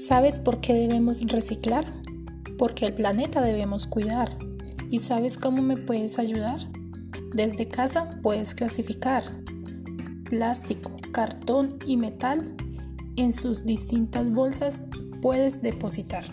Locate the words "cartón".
11.12-11.78